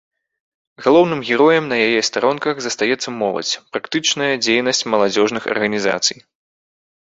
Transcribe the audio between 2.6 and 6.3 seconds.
застаецца моладзь, практычная дзейнасць маладзёжных арганізацый.